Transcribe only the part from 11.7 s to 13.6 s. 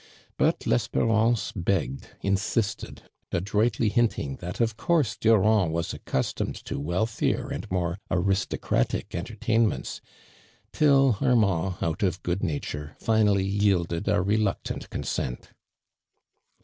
out of good nature, finally